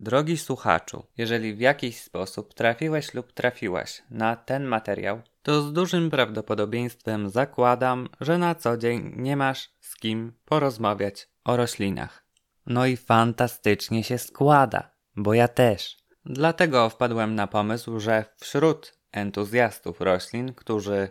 Drogi 0.00 0.38
słuchaczu, 0.38 1.06
jeżeli 1.16 1.54
w 1.54 1.60
jakiś 1.60 2.00
sposób 2.00 2.54
trafiłeś 2.54 3.14
lub 3.14 3.32
trafiłaś 3.32 4.02
na 4.10 4.36
ten 4.36 4.64
materiał, 4.64 5.22
to 5.42 5.62
z 5.62 5.72
dużym 5.72 6.10
prawdopodobieństwem 6.10 7.30
zakładam, 7.30 8.08
że 8.20 8.38
na 8.38 8.54
co 8.54 8.76
dzień 8.76 9.12
nie 9.16 9.36
masz 9.36 9.70
z 9.80 9.96
kim 9.96 10.32
porozmawiać 10.44 11.28
o 11.44 11.56
roślinach. 11.56 12.24
No 12.66 12.86
i 12.86 12.96
fantastycznie 12.96 14.04
się 14.04 14.18
składa, 14.18 14.90
bo 15.16 15.34
ja 15.34 15.48
też. 15.48 15.96
Dlatego 16.24 16.90
wpadłem 16.90 17.34
na 17.34 17.46
pomysł, 17.46 18.00
że 18.00 18.24
wśród 18.36 18.98
entuzjastów 19.12 20.00
roślin, 20.00 20.54
którzy 20.54 21.08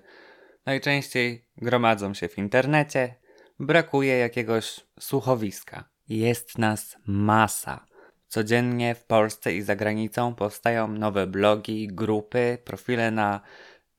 najczęściej 0.65 1.47
gromadzą 1.57 2.13
się 2.13 2.27
w 2.27 2.37
internecie, 2.37 3.15
brakuje 3.59 4.17
jakiegoś 4.17 4.79
słuchowiska. 4.99 5.83
Jest 6.09 6.57
nas 6.57 6.97
masa. 7.05 7.85
Codziennie 8.27 8.95
w 8.95 9.03
Polsce 9.03 9.53
i 9.53 9.61
za 9.61 9.75
granicą 9.75 10.35
powstają 10.35 10.87
nowe 10.87 11.27
blogi, 11.27 11.87
grupy, 11.87 12.57
profile 12.65 13.11
na 13.11 13.41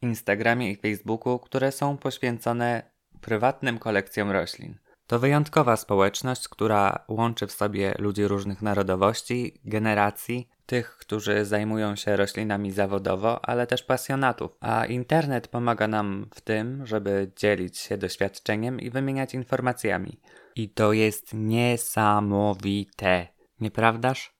Instagramie 0.02 0.70
i 0.70 0.76
Facebooku, 0.76 1.38
które 1.38 1.72
są 1.72 1.96
poświęcone 1.96 2.82
prywatnym 3.20 3.78
kolekcjom 3.78 4.30
roślin. 4.30 4.78
To 5.06 5.18
wyjątkowa 5.18 5.76
społeczność, 5.76 6.48
która 6.48 7.04
łączy 7.08 7.46
w 7.46 7.52
sobie 7.52 7.94
ludzi 7.98 8.28
różnych 8.28 8.62
narodowości, 8.62 9.60
generacji, 9.64 10.48
tych, 10.66 10.96
którzy 10.96 11.44
zajmują 11.44 11.96
się 11.96 12.16
roślinami 12.16 12.72
zawodowo, 12.72 13.44
ale 13.44 13.66
też 13.66 13.82
pasjonatów. 13.82 14.56
A 14.60 14.86
internet 14.86 15.48
pomaga 15.48 15.88
nam 15.88 16.26
w 16.34 16.40
tym, 16.40 16.86
żeby 16.86 17.32
dzielić 17.36 17.78
się 17.78 17.98
doświadczeniem 17.98 18.80
i 18.80 18.90
wymieniać 18.90 19.34
informacjami. 19.34 20.20
I 20.56 20.68
to 20.68 20.92
jest 20.92 21.34
niesamowite, 21.34 23.28
nieprawdaż? 23.60 24.36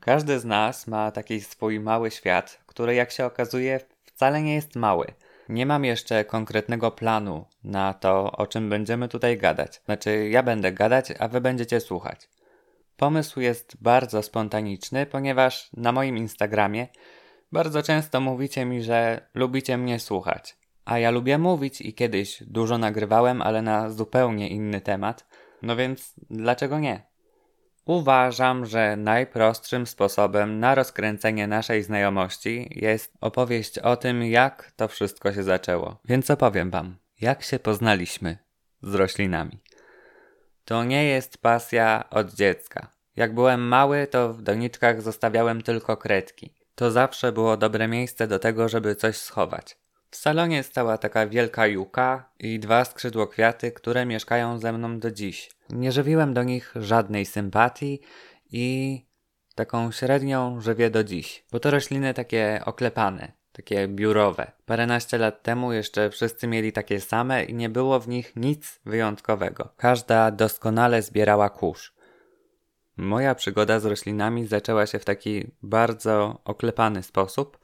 Każdy 0.00 0.38
z 0.38 0.44
nas 0.44 0.86
ma 0.86 1.10
taki 1.10 1.40
swój 1.40 1.80
mały 1.80 2.10
świat, 2.10 2.62
który 2.66 2.94
jak 2.94 3.10
się 3.10 3.26
okazuje 3.26 3.80
wcale 4.04 4.42
nie 4.42 4.54
jest 4.54 4.76
mały. 4.76 5.06
Nie 5.48 5.66
mam 5.66 5.84
jeszcze 5.84 6.24
konkretnego 6.24 6.90
planu 6.90 7.46
na 7.64 7.94
to, 7.94 8.32
o 8.32 8.46
czym 8.46 8.70
będziemy 8.70 9.08
tutaj 9.08 9.38
gadać. 9.38 9.80
Znaczy, 9.84 10.28
ja 10.28 10.42
będę 10.42 10.72
gadać, 10.72 11.12
a 11.18 11.28
wy 11.28 11.40
będziecie 11.40 11.80
słuchać. 11.80 12.28
Pomysł 12.96 13.40
jest 13.40 13.76
bardzo 13.80 14.22
spontaniczny, 14.22 15.06
ponieważ 15.06 15.70
na 15.72 15.92
moim 15.92 16.16
Instagramie 16.16 16.88
bardzo 17.52 17.82
często 17.82 18.20
mówicie 18.20 18.64
mi, 18.64 18.82
że 18.82 19.28
lubicie 19.34 19.78
mnie 19.78 20.00
słuchać. 20.00 20.56
A 20.84 20.98
ja 20.98 21.10
lubię 21.10 21.38
mówić 21.38 21.80
i 21.80 21.94
kiedyś 21.94 22.42
dużo 22.46 22.78
nagrywałem, 22.78 23.42
ale 23.42 23.62
na 23.62 23.90
zupełnie 23.90 24.48
inny 24.48 24.80
temat. 24.80 25.26
No 25.62 25.76
więc 25.76 26.14
dlaczego 26.30 26.78
nie? 26.78 27.09
Uważam, 27.90 28.66
że 28.66 28.96
najprostszym 28.96 29.86
sposobem 29.86 30.60
na 30.60 30.74
rozkręcenie 30.74 31.46
naszej 31.46 31.82
znajomości 31.82 32.68
jest 32.70 33.12
opowieść 33.20 33.78
o 33.78 33.96
tym, 33.96 34.24
jak 34.24 34.72
to 34.76 34.88
wszystko 34.88 35.32
się 35.32 35.42
zaczęło. 35.42 35.96
Więc 36.04 36.30
opowiem 36.30 36.70
Wam, 36.70 36.96
jak 37.20 37.42
się 37.42 37.58
poznaliśmy 37.58 38.38
z 38.82 38.94
roślinami. 38.94 39.58
To 40.64 40.84
nie 40.84 41.04
jest 41.04 41.38
pasja 41.38 42.04
od 42.10 42.34
dziecka. 42.34 42.90
Jak 43.16 43.34
byłem 43.34 43.68
mały, 43.68 44.06
to 44.06 44.32
w 44.32 44.42
doniczkach 44.42 45.02
zostawiałem 45.02 45.62
tylko 45.62 45.96
kredki. 45.96 46.54
To 46.74 46.90
zawsze 46.90 47.32
było 47.32 47.56
dobre 47.56 47.88
miejsce 47.88 48.26
do 48.26 48.38
tego, 48.38 48.68
żeby 48.68 48.94
coś 48.96 49.16
schować. 49.16 49.76
W 50.10 50.16
salonie 50.16 50.62
stała 50.62 50.98
taka 50.98 51.26
wielka 51.26 51.66
juka 51.66 52.30
i 52.38 52.58
dwa 52.58 52.84
skrzydłokwiaty, 52.84 53.72
które 53.72 54.06
mieszkają 54.06 54.58
ze 54.58 54.72
mną 54.72 54.98
do 54.98 55.10
dziś. 55.10 55.50
Nie 55.70 55.92
żywiłem 55.92 56.34
do 56.34 56.42
nich 56.42 56.74
żadnej 56.76 57.26
sympatii 57.26 58.00
i 58.52 59.04
taką 59.54 59.92
średnią 59.92 60.60
żywię 60.60 60.90
do 60.90 61.04
dziś, 61.04 61.44
bo 61.52 61.60
to 61.60 61.70
rośliny 61.70 62.14
takie 62.14 62.62
oklepane, 62.64 63.32
takie 63.52 63.88
biurowe. 63.88 64.52
Paręnaście 64.66 65.18
lat 65.18 65.42
temu 65.42 65.72
jeszcze 65.72 66.10
wszyscy 66.10 66.46
mieli 66.46 66.72
takie 66.72 67.00
same 67.00 67.44
i 67.44 67.54
nie 67.54 67.68
było 67.68 68.00
w 68.00 68.08
nich 68.08 68.36
nic 68.36 68.80
wyjątkowego. 68.86 69.68
Każda 69.76 70.30
doskonale 70.30 71.02
zbierała 71.02 71.50
kurz. 71.50 71.94
Moja 72.96 73.34
przygoda 73.34 73.80
z 73.80 73.84
roślinami 73.84 74.46
zaczęła 74.46 74.86
się 74.86 74.98
w 74.98 75.04
taki 75.04 75.50
bardzo 75.62 76.40
oklepany 76.44 77.02
sposób 77.02 77.58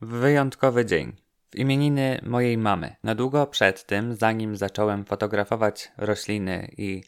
w 0.00 0.08
wyjątkowy 0.08 0.84
dzień. 0.84 1.29
W 1.50 1.56
imieniny 1.56 2.20
mojej 2.22 2.58
mamy. 2.58 2.96
Na 3.04 3.14
długo 3.14 3.46
przed 3.46 3.86
tym, 3.86 4.14
zanim 4.14 4.56
zacząłem 4.56 5.04
fotografować 5.04 5.92
rośliny 5.98 6.68
i 6.76 7.02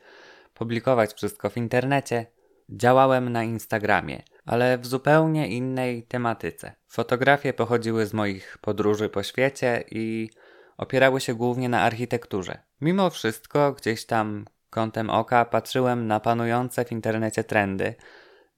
publikować 0.54 1.14
wszystko 1.14 1.50
w 1.50 1.56
internecie, 1.56 2.26
działałem 2.68 3.32
na 3.32 3.44
Instagramie, 3.44 4.22
ale 4.46 4.78
w 4.78 4.86
zupełnie 4.86 5.48
innej 5.48 6.02
tematyce. 6.02 6.72
Fotografie 6.88 7.52
pochodziły 7.52 8.06
z 8.06 8.14
moich 8.14 8.58
podróży 8.60 9.08
po 9.08 9.22
świecie 9.22 9.84
i 9.90 10.30
opierały 10.76 11.20
się 11.20 11.34
głównie 11.34 11.68
na 11.68 11.82
architekturze. 11.82 12.58
Mimo 12.80 13.10
wszystko, 13.10 13.72
gdzieś 13.72 14.06
tam 14.06 14.44
kątem 14.70 15.10
oka 15.10 15.44
patrzyłem 15.44 16.06
na 16.06 16.20
panujące 16.20 16.84
w 16.84 16.92
internecie 16.92 17.44
trendy 17.44 17.94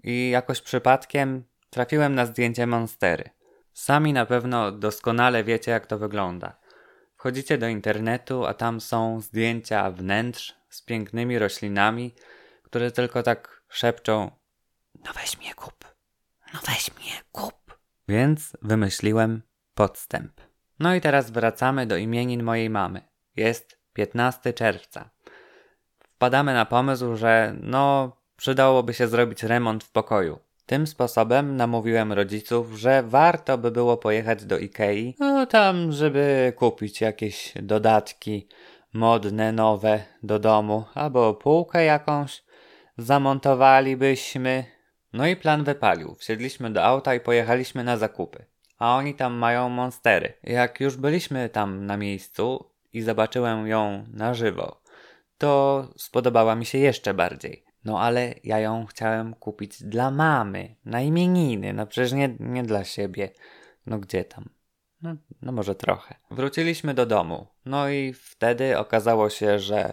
i 0.03 0.31
jakoś 0.31 0.61
przypadkiem 0.61 1.45
trafiłem 1.71 2.15
na 2.15 2.27
zdjęcie 2.27 2.67
monstery. 2.67 3.31
Sami 3.75 4.13
na 4.13 4.27
pewno 4.27 4.73
doskonale 4.73 5.45
wiecie, 5.45 5.71
jak 5.71 5.87
to 5.87 5.99
wygląda. 5.99 6.57
Wchodzicie 7.17 7.59
do 7.59 7.69
internetu, 7.69 8.47
a 8.47 8.55
tam 8.55 8.81
są 8.81 9.21
zdjęcia 9.21 9.91
wnętrz 9.91 10.55
z 10.69 10.83
pięknymi 10.83 11.39
roślinami, 11.39 12.15
które 12.63 12.91
tylko 12.91 13.23
tak 13.23 13.63
szepczą: 13.69 14.31
No 15.05 15.13
weź 15.13 15.39
mnie 15.39 15.55
kup, 15.55 15.85
no 16.55 16.61
weź 16.67 16.97
mnie 16.97 17.13
kup. 17.33 17.79
Więc 18.09 18.57
wymyśliłem 18.63 19.43
podstęp. 19.75 20.41
No 20.79 20.95
i 20.95 21.01
teraz 21.01 21.31
wracamy 21.31 21.87
do 21.87 21.97
imienin 21.97 22.43
mojej 22.43 22.71
mamy. 22.71 23.09
Jest 23.37 23.79
15 23.93 24.53
czerwca. 24.53 25.11
Wpadamy 25.99 26.55
na 26.55 26.65
pomysł, 26.65 27.17
że 27.17 27.57
no, 27.61 28.17
przydałoby 28.37 28.95
się 28.95 29.09
zrobić 29.09 29.43
remont 29.43 29.85
w 29.85 29.91
pokoju. 29.91 30.39
Tym 30.67 30.87
sposobem 30.87 31.57
namówiłem 31.57 32.13
rodziców, 32.13 32.73
że 32.73 33.03
warto 33.03 33.59
by 33.59 33.71
było 33.71 33.97
pojechać 33.97 34.45
do 34.45 34.59
Ikei, 34.59 35.17
no 35.19 35.47
tam, 35.47 35.93
żeby 35.93 36.53
kupić 36.57 37.01
jakieś 37.01 37.55
dodatki 37.63 38.49
modne, 38.93 39.53
nowe 39.53 40.05
do 40.23 40.39
domu, 40.39 40.85
albo 40.95 41.35
półkę 41.35 41.85
jakąś 41.85 42.43
zamontowalibyśmy. 42.99 44.65
No 45.13 45.27
i 45.27 45.37
plan 45.37 45.65
wypalił. 45.65 46.15
Wsiedliśmy 46.15 46.71
do 46.71 46.85
auta 46.85 47.15
i 47.15 47.21
pojechaliśmy 47.21 47.85
na 47.85 47.97
zakupy. 47.97 48.45
A 48.79 48.97
oni 48.97 49.15
tam 49.15 49.35
mają 49.35 49.69
monstery. 49.69 50.33
Jak 50.43 50.81
już 50.81 50.97
byliśmy 50.97 51.49
tam 51.49 51.87
na 51.87 51.97
miejscu 51.97 52.71
i 52.93 53.03
zobaczyłem 53.03 53.67
ją 53.67 54.05
na 54.13 54.35
żywo, 54.35 54.81
to 55.39 55.83
spodobała 55.97 56.55
mi 56.55 56.67
się 56.67 56.79
jeszcze 56.79 57.15
bardziej. 57.15 57.64
No 57.85 58.01
ale 58.01 58.35
ja 58.45 58.59
ją 58.59 58.87
chciałem 58.87 59.35
kupić 59.35 59.83
dla 59.83 60.11
mamy, 60.11 60.77
na 60.85 61.01
imieniny, 61.01 61.73
no 61.73 61.87
przecież 61.87 62.13
nie, 62.13 62.37
nie 62.41 62.63
dla 62.63 62.85
siebie. 62.85 63.31
No 63.87 63.99
gdzie 63.99 64.25
tam? 64.25 64.49
No, 65.03 65.15
no 65.43 65.53
może 65.53 65.75
trochę. 65.75 66.15
Wróciliśmy 66.31 66.95
do 66.95 67.07
domu. 67.07 67.47
No 67.65 67.89
i 67.89 68.13
wtedy 68.13 68.79
okazało 68.79 69.31
się, 69.31 69.59
że 69.59 69.93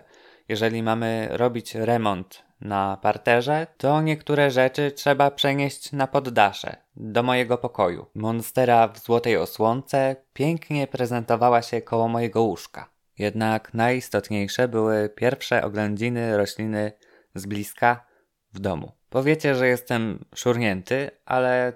jeżeli 0.50 0.84
mamy 0.84 1.28
robić 1.32 1.76
remont 1.76 2.44
na 2.62 2.98
parterze, 3.02 3.68
to 3.78 4.02
niektóre 4.02 4.52
rzeczy 4.52 4.92
trzeba 4.92 5.32
przenieść 5.32 5.92
na 5.92 6.08
poddasze, 6.08 6.76
do 6.96 7.24
mojego 7.24 7.58
pokoju. 7.58 8.06
Monstera 8.16 8.88
w 8.88 9.00
złotej 9.00 9.38
osłonce 9.38 10.16
pięknie 10.34 10.88
prezentowała 10.88 11.62
się 11.62 11.82
koło 11.82 12.08
mojego 12.08 12.44
łóżka. 12.44 12.90
Jednak 13.18 13.74
najistotniejsze 13.74 14.68
były 14.68 15.10
pierwsze 15.10 15.64
oględziny 15.64 16.38
rośliny 16.38 16.92
z 17.36 17.46
bliska 17.46 18.06
w 18.54 18.60
domu. 18.60 18.92
Powiecie, 19.10 19.56
że 19.56 19.68
jestem 19.68 20.26
szurnięty, 20.36 21.12
ale 21.26 21.74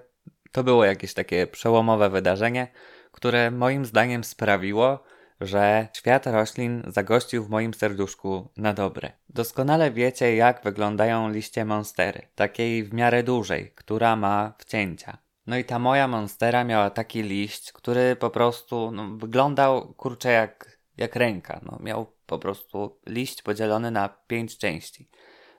to 0.52 0.64
było 0.64 0.84
jakieś 0.84 1.14
takie 1.14 1.46
przełomowe 1.46 2.10
wydarzenie, 2.10 2.68
które 3.12 3.50
moim 3.50 3.84
zdaniem 3.84 4.24
sprawiło, 4.24 5.02
że 5.40 5.88
świat 5.92 6.26
roślin 6.26 6.82
zagościł 6.86 7.44
w 7.44 7.50
moim 7.50 7.74
serduszku 7.74 8.48
na 8.56 8.74
dobre. 8.74 9.12
Doskonale 9.28 9.90
wiecie, 9.90 10.36
jak 10.36 10.64
wyglądają 10.64 11.30
liście 11.30 11.64
monstery, 11.64 12.22
takiej 12.34 12.84
w 12.84 12.92
miarę 12.92 13.22
dużej, 13.22 13.72
która 13.74 14.16
ma 14.16 14.54
wcięcia. 14.58 15.18
No 15.46 15.56
i 15.58 15.64
ta 15.64 15.78
moja 15.78 16.08
monstera 16.08 16.64
miała 16.64 16.90
taki 16.90 17.22
liść, 17.22 17.72
który 17.72 18.16
po 18.16 18.30
prostu 18.30 18.90
no, 18.90 19.16
wyglądał 19.16 19.94
kurczę 19.94 20.32
jak, 20.32 20.78
jak 20.96 21.16
ręka. 21.16 21.60
No, 21.62 21.78
miał 21.80 22.12
po 22.26 22.38
prostu 22.38 23.00
liść 23.06 23.42
podzielony 23.42 23.90
na 23.90 24.08
pięć 24.08 24.58
części. 24.58 25.08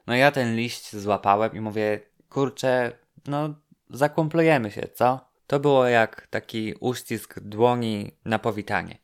No 0.08 0.16
ja 0.16 0.32
ten 0.32 0.56
liść 0.56 0.96
złapałem 0.96 1.56
i 1.56 1.62
mówię, 1.62 2.00
kurczę, 2.30 2.92
no 3.28 3.56
zakumplujemy 3.90 4.72
się, 4.72 4.88
co? 4.94 5.28
To 5.48 5.60
było 5.60 5.88
jak 5.88 6.28
taki 6.28 6.74
uścisk 6.80 7.40
dłoni 7.40 8.12
na 8.26 8.40
powitanie. 8.40 8.98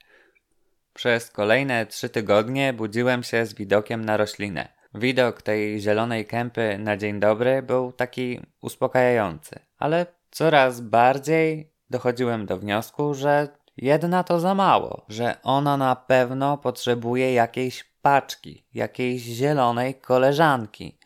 Przez 0.93 1.31
kolejne 1.31 1.85
trzy 1.85 2.09
tygodnie 2.09 2.73
budziłem 2.73 3.23
się 3.23 3.45
z 3.45 3.53
widokiem 3.53 4.05
na 4.05 4.17
roślinę. 4.17 4.67
Widok 4.95 5.41
tej 5.41 5.79
zielonej 5.79 6.25
kępy 6.25 6.77
na 6.79 6.97
dzień 6.97 7.19
dobry 7.19 7.61
był 7.61 7.91
taki 7.91 8.39
uspokajający, 8.61 9.59
ale 9.77 10.05
coraz 10.31 10.81
bardziej 10.81 11.71
dochodziłem 11.89 12.45
do 12.45 12.57
wniosku, 12.57 13.13
że 13.13 13.47
jedna 13.77 14.23
to 14.23 14.39
za 14.39 14.55
mało, 14.55 15.05
że 15.09 15.35
ona 15.43 15.77
na 15.77 15.95
pewno 15.95 16.57
potrzebuje 16.57 17.33
jakiejś 17.33 17.92
paczki, 18.03 18.65
jakiejś 18.73 19.21
zielonej 19.21 19.95
koleżanki. 19.95 20.97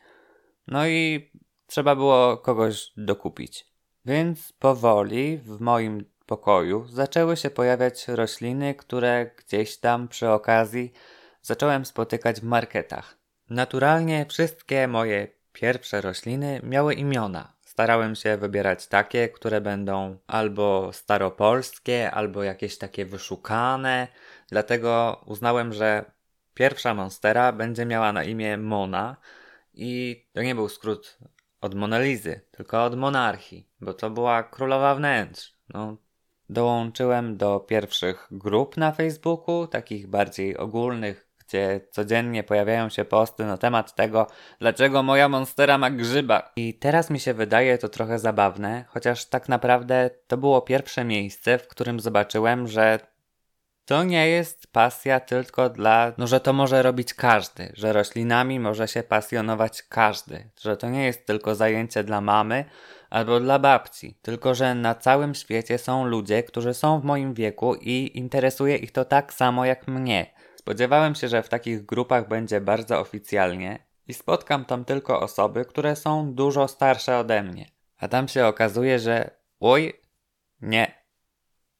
No 0.68 0.88
i 0.88 1.32
trzeba 1.68 1.96
było 1.96 2.38
kogoś 2.38 2.92
dokupić. 2.98 3.66
Więc 4.06 4.52
powoli 4.52 5.38
w 5.38 5.60
moim 5.60 6.06
pokoju 6.26 6.88
zaczęły 6.88 7.38
się 7.38 7.50
pojawiać 7.50 8.08
rośliny, 8.08 8.76
które 8.76 9.32
gdzieś 9.38 9.78
tam 9.78 10.08
przy 10.08 10.30
okazji 10.30 10.94
zacząłem 11.42 11.86
spotykać 11.86 12.42
w 12.42 12.44
marketach. 12.44 13.18
Naturalnie 13.50 14.26
wszystkie 14.30 14.88
moje 14.88 15.28
pierwsze 15.54 16.02
rośliny 16.02 16.62
miały 16.64 16.94
imiona. 16.94 17.54
Starałem 17.66 18.16
się 18.16 18.38
wybierać 18.38 18.88
takie, 18.88 19.30
które 19.30 19.62
będą 19.62 20.18
albo 20.28 20.94
staropolskie, 20.94 22.12
albo 22.12 22.44
jakieś 22.44 22.78
takie 22.78 23.06
wyszukane. 23.06 24.08
Dlatego 24.50 25.22
uznałem, 25.26 25.74
że 25.74 26.17
pierwsza 26.58 26.94
monstera 26.94 27.52
będzie 27.52 27.86
miała 27.86 28.14
na 28.14 28.24
imię 28.24 28.58
Mona 28.58 29.18
i 29.74 30.26
to 30.34 30.42
nie 30.42 30.56
był 30.56 30.70
skrót 30.70 31.18
od 31.62 31.76
Monalizy, 31.76 32.42
tylko 32.52 32.84
od 32.84 32.96
monarchii, 32.96 33.70
bo 33.82 33.94
to 33.94 34.10
była 34.10 34.44
królowa 34.44 34.96
wnętrz. 34.96 35.54
No, 35.70 35.98
dołączyłem 36.50 37.38
do 37.38 37.60
pierwszych 37.60 38.28
grup 38.32 38.78
na 38.78 38.92
Facebooku, 38.92 39.68
takich 39.68 40.08
bardziej 40.08 40.58
ogólnych, 40.58 41.28
gdzie 41.48 41.82
codziennie 41.92 42.44
pojawiają 42.44 42.90
się 42.90 43.06
posty 43.06 43.46
na 43.46 43.58
temat 43.58 43.96
tego, 43.96 44.28
dlaczego 44.60 45.04
moja 45.04 45.30
monstera 45.30 45.78
ma 45.78 45.92
grzyba. 45.92 46.52
I 46.56 46.74
teraz 46.74 47.10
mi 47.10 47.20
się 47.20 47.34
wydaje 47.34 47.78
to 47.78 47.90
trochę 47.90 48.20
zabawne, 48.20 48.86
chociaż 48.88 49.26
tak 49.26 49.50
naprawdę 49.50 50.10
to 50.28 50.38
było 50.38 50.62
pierwsze 50.62 51.04
miejsce, 51.04 51.58
w 51.58 51.68
którym 51.68 52.00
zobaczyłem, 52.00 52.68
że 52.68 53.00
to 53.88 54.04
nie 54.04 54.30
jest 54.30 54.68
pasja 54.72 55.20
tylko 55.20 55.70
dla, 55.70 56.14
no 56.18 56.28
że 56.28 56.40
to 56.40 56.54
może 56.54 56.84
robić 56.84 57.14
każdy, 57.14 57.72
że 57.74 57.94
roślinami 57.94 58.60
może 58.60 58.88
się 58.88 59.04
pasjonować 59.04 59.84
każdy, 59.84 60.50
że 60.62 60.78
to 60.78 60.90
nie 60.90 61.06
jest 61.06 61.26
tylko 61.26 61.56
zajęcie 61.56 62.04
dla 62.04 62.22
mamy 62.22 62.66
albo 63.10 63.40
dla 63.40 63.60
babci, 63.60 64.20
tylko 64.22 64.56
że 64.56 64.76
na 64.76 64.96
całym 64.96 65.36
świecie 65.36 65.78
są 65.78 66.06
ludzie, 66.06 66.44
którzy 66.44 66.74
są 66.74 67.00
w 67.00 67.04
moim 67.04 67.34
wieku 67.34 67.76
i 67.76 68.12
interesuje 68.14 68.76
ich 68.76 68.92
to 68.92 69.06
tak 69.06 69.34
samo 69.34 69.66
jak 69.66 69.88
mnie. 69.88 70.34
Spodziewałem 70.56 71.16
się, 71.16 71.28
że 71.28 71.44
w 71.44 71.50
takich 71.50 71.86
grupach 71.86 72.28
będzie 72.28 72.62
bardzo 72.62 73.00
oficjalnie 73.00 73.80
i 74.08 74.14
spotkam 74.14 74.66
tam 74.66 74.86
tylko 74.86 75.20
osoby, 75.20 75.66
które 75.66 75.96
są 75.96 76.34
dużo 76.34 76.68
starsze 76.68 77.18
ode 77.18 77.44
mnie. 77.44 77.66
A 77.98 78.08
tam 78.08 78.28
się 78.28 78.46
okazuje, 78.46 79.00
że 79.00 79.32
oj, 79.60 79.94
nie, 80.62 81.07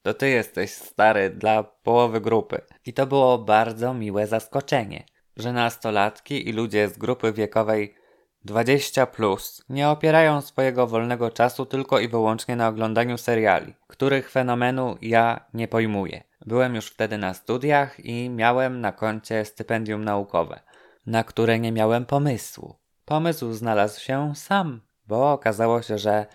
to 0.08 0.14
ty 0.14 0.30
jesteś 0.30 0.72
stary 0.72 1.30
dla 1.30 1.64
połowy 1.64 2.22
grupy. 2.22 2.62
I 2.86 2.94
to 2.94 3.08
było 3.08 3.38
bardzo 3.38 3.94
miłe 3.94 4.28
zaskoczenie, 4.28 5.04
że 5.38 5.54
nastolatki 5.54 6.50
i 6.50 6.54
ludzie 6.54 6.90
z 6.90 6.98
grupy 6.98 7.34
wiekowej 7.34 7.96
20 8.46 9.06
plus 9.06 9.64
nie 9.70 9.90
opierają 9.90 10.42
swojego 10.42 10.88
wolnego 10.88 11.32
czasu 11.32 11.66
tylko 11.66 12.00
i 12.00 12.08
wyłącznie 12.08 12.56
na 12.56 12.68
oglądaniu 12.68 13.18
seriali, 13.18 13.74
których 13.88 14.32
fenomenu 14.32 14.98
ja 15.02 15.46
nie 15.54 15.68
pojmuję. 15.68 16.24
Byłem 16.46 16.76
już 16.76 16.88
wtedy 16.88 17.18
na 17.18 17.34
studiach 17.34 18.06
i 18.06 18.30
miałem 18.30 18.82
na 18.82 18.92
koncie 18.92 19.46
stypendium 19.46 20.04
naukowe, 20.04 20.60
na 21.06 21.24
które 21.24 21.60
nie 21.60 21.72
miałem 21.72 22.06
pomysłu. 22.06 22.76
Pomysł 23.06 23.54
znalazł 23.54 24.02
się 24.02 24.36
sam, 24.36 24.82
bo 25.08 25.32
okazało 25.32 25.82
się, 25.82 25.98
że 25.98 26.26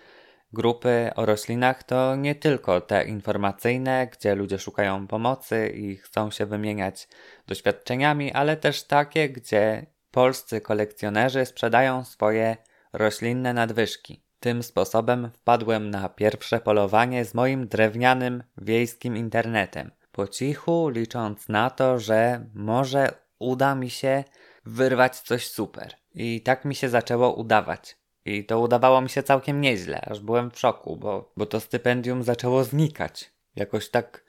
Grupy 0.52 1.10
o 1.16 1.26
roślinach 1.26 1.82
to 1.82 2.16
nie 2.16 2.34
tylko 2.34 2.80
te 2.80 3.04
informacyjne, 3.04 4.08
gdzie 4.12 4.34
ludzie 4.34 4.58
szukają 4.58 5.06
pomocy 5.06 5.68
i 5.68 5.96
chcą 5.96 6.30
się 6.30 6.46
wymieniać 6.46 7.08
doświadczeniami, 7.46 8.32
ale 8.32 8.56
też 8.56 8.84
takie, 8.84 9.28
gdzie 9.28 9.86
polscy 10.10 10.60
kolekcjonerzy 10.60 11.46
sprzedają 11.46 12.04
swoje 12.04 12.56
roślinne 12.92 13.54
nadwyżki. 13.54 14.24
Tym 14.40 14.62
sposobem 14.62 15.30
wpadłem 15.30 15.90
na 15.90 16.08
pierwsze 16.08 16.60
polowanie 16.60 17.24
z 17.24 17.34
moim 17.34 17.68
drewnianym 17.68 18.42
wiejskim 18.58 19.16
internetem. 19.16 19.90
Po 20.12 20.28
cichu, 20.28 20.88
licząc 20.88 21.48
na 21.48 21.70
to, 21.70 21.98
że 21.98 22.46
może 22.54 23.08
uda 23.38 23.74
mi 23.74 23.90
się 23.90 24.24
wyrwać 24.64 25.20
coś 25.20 25.50
super. 25.50 25.94
I 26.14 26.40
tak 26.40 26.64
mi 26.64 26.74
się 26.74 26.88
zaczęło 26.88 27.34
udawać. 27.34 28.01
I 28.24 28.44
to 28.44 28.60
udawało 28.60 29.00
mi 29.00 29.08
się 29.08 29.22
całkiem 29.22 29.60
nieźle, 29.60 30.00
aż 30.00 30.20
byłem 30.20 30.50
w 30.50 30.58
szoku, 30.58 30.96
bo, 30.96 31.32
bo 31.36 31.46
to 31.46 31.60
stypendium 31.60 32.22
zaczęło 32.22 32.64
znikać. 32.64 33.32
Jakoś 33.56 33.90
tak 33.90 34.24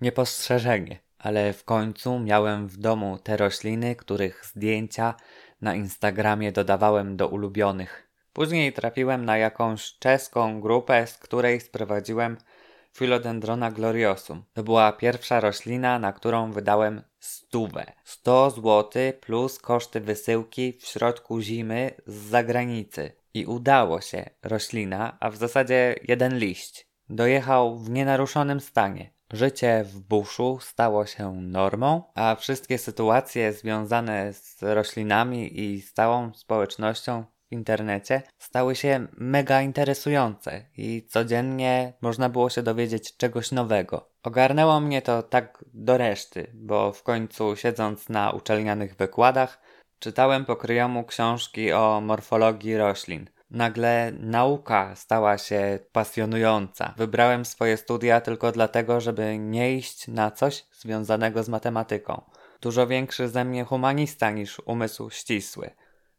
niepostrzeżenie. 0.00 0.98
Ale 1.18 1.52
w 1.52 1.64
końcu 1.64 2.18
miałem 2.18 2.68
w 2.68 2.76
domu 2.76 3.18
te 3.18 3.36
rośliny, 3.36 3.96
których 3.96 4.46
zdjęcia 4.46 5.14
na 5.60 5.74
Instagramie 5.74 6.52
dodawałem 6.52 7.16
do 7.16 7.28
ulubionych. 7.28 8.10
Później 8.32 8.72
trafiłem 8.72 9.24
na 9.24 9.36
jakąś 9.36 9.98
czeską 9.98 10.60
grupę, 10.60 11.06
z 11.06 11.18
której 11.18 11.60
sprowadziłem 11.60 12.36
Philodendrona 12.96 13.70
gloriosum. 13.70 14.44
To 14.52 14.62
była 14.62 14.92
pierwsza 14.92 15.40
roślina, 15.40 15.98
na 15.98 16.12
którą 16.12 16.52
wydałem 16.52 17.02
stówę. 17.20 17.92
100 18.04 18.50
zł 18.50 18.92
plus 19.20 19.58
koszty 19.58 20.00
wysyłki 20.00 20.72
w 20.72 20.86
środku 20.86 21.40
zimy 21.40 21.90
z 22.06 22.14
zagranicy. 22.14 23.12
I 23.34 23.46
udało 23.46 24.00
się. 24.00 24.30
Roślina, 24.42 25.16
a 25.20 25.30
w 25.30 25.36
zasadzie 25.36 25.94
jeden 26.08 26.38
liść, 26.38 26.86
dojechał 27.08 27.78
w 27.78 27.90
nienaruszonym 27.90 28.60
stanie. 28.60 29.10
Życie 29.32 29.84
w 29.84 30.00
buszu 30.00 30.58
stało 30.60 31.06
się 31.06 31.32
normą, 31.32 32.02
a 32.14 32.34
wszystkie 32.34 32.78
sytuacje 32.78 33.52
związane 33.52 34.32
z 34.32 34.62
roślinami 34.62 35.60
i 35.60 35.80
z 35.80 35.92
całą 35.92 36.34
społecznością 36.34 37.24
w 37.48 37.52
internecie 37.52 38.22
stały 38.38 38.76
się 38.76 39.06
mega 39.12 39.62
interesujące 39.62 40.64
i 40.76 41.06
codziennie 41.08 41.92
można 42.00 42.28
było 42.28 42.50
się 42.50 42.62
dowiedzieć 42.62 43.16
czegoś 43.16 43.52
nowego. 43.52 44.09
Ogarnęło 44.22 44.80
mnie 44.80 45.02
to 45.02 45.22
tak 45.22 45.64
do 45.74 45.98
reszty, 45.98 46.50
bo 46.54 46.92
w 46.92 47.02
końcu 47.02 47.56
siedząc 47.56 48.08
na 48.08 48.30
uczelnianych 48.30 48.96
wykładach 48.96 49.60
czytałem 49.98 50.44
po 50.44 50.56
kryjomu 50.56 51.04
książki 51.04 51.72
o 51.72 52.00
morfologii 52.00 52.76
roślin. 52.76 53.30
Nagle 53.50 54.12
nauka 54.20 54.96
stała 54.96 55.38
się 55.38 55.78
pasjonująca. 55.92 56.94
Wybrałem 56.96 57.44
swoje 57.44 57.76
studia 57.76 58.20
tylko 58.20 58.52
dlatego, 58.52 59.00
żeby 59.00 59.38
nie 59.38 59.76
iść 59.76 60.08
na 60.08 60.30
coś 60.30 60.64
związanego 60.72 61.42
z 61.42 61.48
matematyką. 61.48 62.22
Dużo 62.60 62.86
większy 62.86 63.28
ze 63.28 63.44
mnie 63.44 63.64
humanista 63.64 64.30
niż 64.30 64.62
umysł 64.64 65.10
ścisły. 65.10 65.70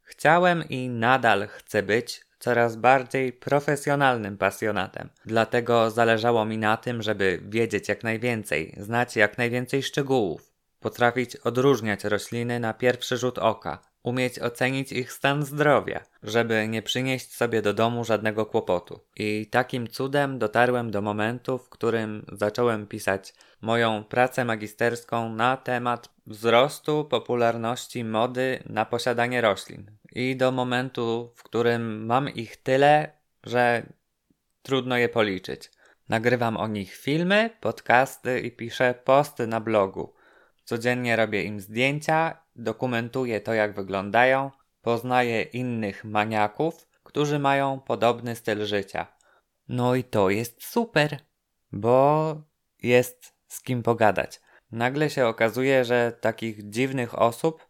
Chciałem 0.02 0.70
i 0.70 0.90
nadal 0.90 1.48
chcę 1.48 1.84
być 1.84 2.22
coraz 2.42 2.76
bardziej 2.76 3.34
profesjonalnym 3.34 4.38
pasjonatem. 4.38 5.10
Dlatego 5.26 5.92
zależało 5.92 6.46
mi 6.46 6.58
na 6.58 6.78
tym, 6.78 7.02
żeby 7.02 7.42
wiedzieć 7.46 7.90
jak 7.90 8.04
najwięcej, 8.04 8.76
znać 8.78 9.16
jak 9.16 9.38
najwięcej 9.38 9.84
szczegółów, 9.84 10.52
potrafić 10.80 11.36
odróżniać 11.36 12.04
rośliny 12.04 12.60
na 12.60 12.74
pierwszy 12.74 13.18
rzut 13.18 13.38
oka, 13.38 13.80
umieć 14.04 14.40
ocenić 14.40 14.92
ich 14.92 15.12
stan 15.12 15.46
zdrowia, 15.46 16.04
żeby 16.24 16.68
nie 16.68 16.82
przynieść 16.82 17.36
sobie 17.36 17.62
do 17.62 17.74
domu 17.74 18.06
żadnego 18.06 18.46
kłopotu. 18.46 19.00
I 19.16 19.48
takim 19.52 19.88
cudem 19.88 20.40
dotarłem 20.40 20.92
do 20.92 21.02
momentu, 21.02 21.58
w 21.58 21.70
którym 21.70 22.26
zacząłem 22.32 22.88
pisać 22.88 23.34
moją 23.62 24.04
pracę 24.04 24.46
magisterską 24.46 25.36
na 25.36 25.58
temat 25.58 26.10
wzrostu 26.28 27.06
popularności 27.06 28.04
mody 28.04 28.64
na 28.66 28.86
posiadanie 28.86 29.42
roślin. 29.42 29.92
I 30.12 30.36
do 30.36 30.51
momentu, 30.51 31.34
w 31.36 31.44
którym 31.44 32.06
mam 32.06 32.30
ich 32.30 32.58
tyle, 32.58 33.12
że 33.44 33.86
trudno 34.62 34.98
je 34.98 35.10
policzyć. 35.10 35.72
Nagrywam 36.10 36.58
o 36.58 36.68
nich 36.68 36.96
filmy, 36.96 37.50
podcasty 37.62 38.39
i 38.39 38.51
piszę 38.51 38.96
posty 39.03 39.48
na 39.48 39.60
blogu. 39.60 40.13
Codziennie 40.63 41.15
robię 41.15 41.44
im 41.44 41.60
zdjęcia, 41.60 42.44
dokumentuję 42.56 43.41
to, 43.41 43.53
jak 43.53 43.75
wyglądają, 43.75 44.51
poznaję 44.82 45.41
innych 45.41 46.03
maniaków, 46.06 46.88
którzy 47.03 47.39
mają 47.39 47.80
podobny 47.80 48.36
styl 48.36 48.65
życia. 48.65 49.08
No 49.68 49.96
i 49.96 50.03
to 50.03 50.30
jest 50.30 50.63
super, 50.63 51.18
bo 51.72 52.36
jest 52.84 53.36
z 53.48 53.62
kim 53.62 53.84
pogadać. 53.84 54.41
Nagle 54.72 55.10
się 55.10 55.27
okazuje, 55.27 55.86
że 55.86 56.12
takich 56.22 56.70
dziwnych 56.70 57.20
osób 57.20 57.68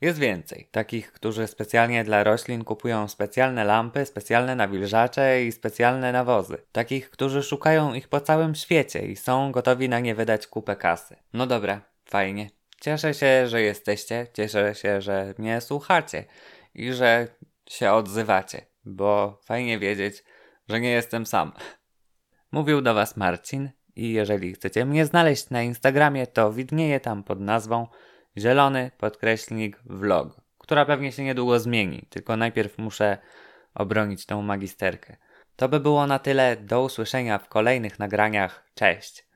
jest 0.00 0.18
więcej. 0.18 0.68
Takich, 0.70 1.12
którzy 1.12 1.46
specjalnie 1.46 2.04
dla 2.04 2.24
roślin 2.24 2.64
kupują 2.64 3.08
specjalne 3.08 3.64
lampy, 3.64 4.06
specjalne 4.06 4.56
nawilżacze 4.56 5.44
i 5.44 5.52
specjalne 5.52 6.12
nawozy. 6.12 6.56
Takich, 6.72 7.10
którzy 7.10 7.42
szukają 7.42 7.94
ich 7.94 8.08
po 8.08 8.20
całym 8.20 8.54
świecie 8.54 9.06
i 9.06 9.16
są 9.16 9.52
gotowi 9.52 9.88
na 9.88 10.00
nie 10.00 10.14
wydać 10.14 10.46
kupę 10.46 10.76
kasy. 10.76 11.16
No 11.32 11.46
dobra, 11.46 11.80
fajnie. 12.04 12.50
Cieszę 12.80 13.14
się, 13.14 13.48
że 13.48 13.62
jesteście, 13.62 14.26
cieszę 14.32 14.74
się, 14.74 15.00
że 15.00 15.34
mnie 15.38 15.60
słuchacie 15.60 16.24
i 16.74 16.92
że 16.92 17.28
się 17.68 17.92
odzywacie, 17.92 18.66
bo 18.84 19.40
fajnie 19.44 19.78
wiedzieć, 19.78 20.24
że 20.68 20.80
nie 20.80 20.90
jestem 20.90 21.26
sam. 21.26 21.52
Mówił 22.52 22.80
do 22.80 22.94
Was 22.94 23.16
Marcin 23.16 23.70
i 23.96 24.12
jeżeli 24.12 24.52
chcecie 24.52 24.84
mnie 24.84 25.06
znaleźć 25.06 25.50
na 25.50 25.62
Instagramie, 25.62 26.26
to 26.26 26.52
widnieje 26.52 27.00
tam 27.00 27.24
pod 27.24 27.40
nazwą 27.40 27.86
zielony 28.38 28.90
podkreślnik 28.98 29.78
vlog, 29.84 30.40
która 30.58 30.84
pewnie 30.84 31.12
się 31.12 31.24
niedługo 31.24 31.60
zmieni, 31.60 32.06
tylko 32.10 32.36
najpierw 32.36 32.78
muszę 32.78 33.18
obronić 33.74 34.26
tą 34.26 34.42
magisterkę. 34.42 35.16
To 35.56 35.68
by 35.68 35.80
było 35.80 36.06
na 36.06 36.18
tyle, 36.18 36.56
do 36.56 36.82
usłyszenia 36.82 37.38
w 37.38 37.48
kolejnych 37.48 37.98
nagraniach, 37.98 38.64
cześć! 38.74 39.27